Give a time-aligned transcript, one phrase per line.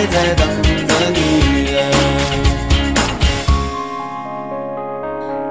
[0.00, 0.48] 还在等
[0.86, 1.20] 的女
[1.66, 1.92] 人。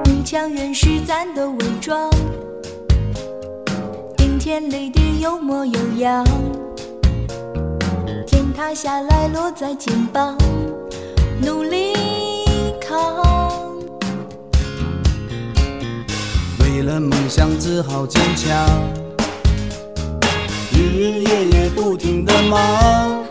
[0.06, 2.10] 女强人是咱的伪装，
[4.16, 6.24] 顶天立地有模有样，
[8.26, 10.36] 天塌下来落在肩膀，
[11.40, 11.94] 努力
[12.80, 13.22] 扛。
[16.58, 18.66] 为了梦想只好坚强，
[20.72, 23.29] 日日夜夜不停的忙。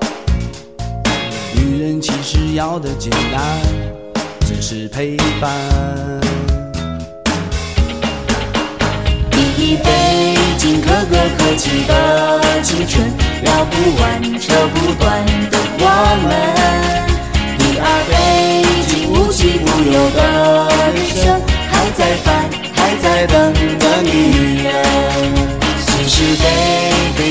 [1.80, 3.42] 人其实要的简单，
[4.42, 5.50] 只是陪伴。
[9.32, 13.10] 第一杯敬可歌可泣的青春，
[13.44, 15.84] 聊不完扯不断的我
[16.26, 16.30] 们。
[17.58, 18.14] 第二杯
[18.86, 20.20] 敬无奇不有的
[20.76, 22.28] 人生，还在烦，
[22.76, 24.68] 还在等的女人。
[25.80, 26.44] 是是非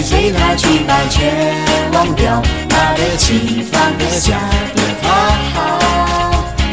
[0.03, 4.39] 随他去吧，全忘掉，拿得起放得下
[4.75, 5.09] 的他
[5.55, 5.57] 好。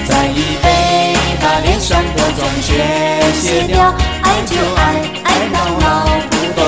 [0.07, 4.81] 再一杯，把脸上的妆全卸掉，爱就爱，
[5.23, 5.83] 爱到老
[6.29, 6.63] 不动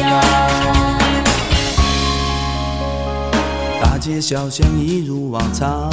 [0.00, 0.02] 摇。
[3.80, 5.90] 大街小巷一如往常，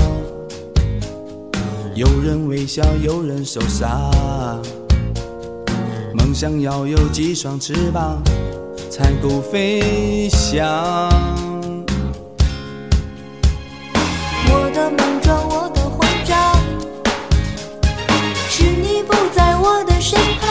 [1.96, 4.12] 有人微笑，有人受伤。
[6.14, 8.22] 梦想要有几双翅膀，
[8.90, 10.68] 才够飞翔。
[14.48, 16.56] 我的莽撞，我的慌张，
[18.50, 20.50] 是你不在我的身旁。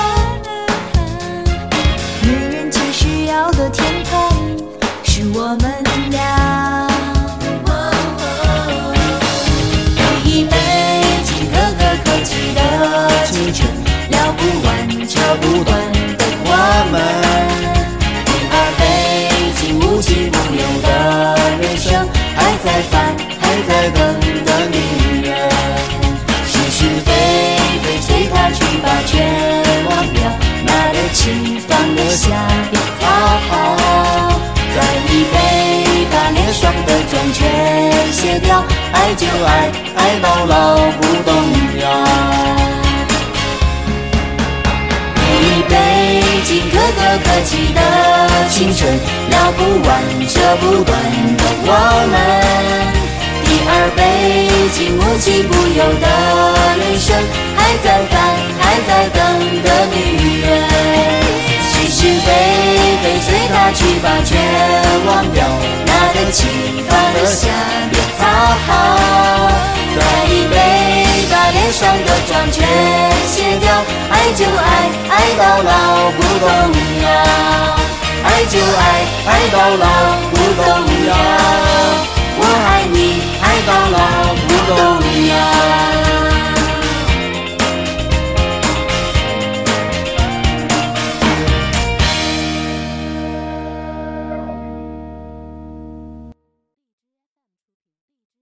[2.23, 4.31] 女人其实要的天堂，
[5.03, 6.89] 是我们俩。
[10.23, 10.55] 第一杯
[11.25, 12.59] 敬可歌可泣的
[13.27, 13.69] 青春，
[14.11, 15.88] 聊不完扯不断
[23.91, 24.01] 等
[24.45, 24.77] 的女
[25.27, 25.29] 人。
[26.47, 27.09] 是是非
[27.83, 29.13] 非随他去吧，全
[29.87, 30.23] 忘掉，
[30.65, 32.27] 拿得起放得下
[32.71, 33.07] 别讨
[33.49, 33.51] 好。
[34.75, 34.79] 再
[35.13, 35.37] 一杯，
[36.11, 38.63] 把脸上的妆全卸掉，
[38.93, 41.35] 爱就爱，爱到老不动
[41.81, 41.83] 摇。
[45.15, 45.73] 第一杯
[46.45, 47.81] 敬可歌可泣的
[48.51, 48.89] 青春，
[49.31, 49.89] 聊不完
[50.29, 50.97] 扯不断
[51.37, 51.69] 的我
[52.11, 52.48] 们。
[54.69, 56.07] 第二杯敬无奇不有的
[56.79, 57.17] 人生，
[57.57, 58.21] 还在烦，
[58.61, 59.19] 还在等
[59.63, 59.97] 的女
[60.43, 60.47] 人。
[61.71, 62.29] 是是非
[63.03, 64.31] 非随他去吧，全
[65.07, 65.47] 忘掉，
[65.87, 66.47] 拿得起
[66.89, 67.49] 放得下
[67.91, 68.23] 别讨
[68.67, 68.69] 好。
[69.97, 69.99] 再
[70.33, 70.55] 一杯，
[71.31, 72.57] 把脸上的妆全
[73.27, 73.73] 卸掉，
[74.11, 74.69] 爱就爱，
[75.09, 76.47] 爱到老不动
[77.03, 77.07] 摇。
[78.25, 79.87] 爱就爱，爱到老
[80.31, 80.67] 不动
[81.07, 81.11] 摇。
[82.41, 82.97] 我爱你，
[83.43, 84.28] 爱到老。